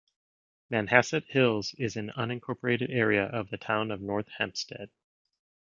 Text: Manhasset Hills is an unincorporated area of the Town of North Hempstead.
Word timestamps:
Manhasset 0.71 1.25
Hills 1.27 1.75
is 1.77 1.95
an 1.95 2.11
unincorporated 2.17 2.89
area 2.89 3.25
of 3.25 3.51
the 3.51 3.59
Town 3.59 3.91
of 3.91 4.01
North 4.01 4.29
Hempstead. 4.39 4.89